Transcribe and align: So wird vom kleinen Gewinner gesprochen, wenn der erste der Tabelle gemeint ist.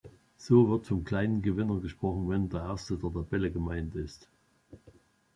So 0.35 0.67
wird 0.67 0.87
vom 0.87 1.03
kleinen 1.03 1.43
Gewinner 1.43 1.79
gesprochen, 1.79 2.27
wenn 2.27 2.49
der 2.49 2.61
erste 2.61 2.97
der 2.97 3.13
Tabelle 3.13 3.51
gemeint 3.51 3.93
ist. 3.93 4.27